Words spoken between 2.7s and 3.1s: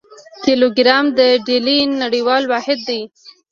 دی.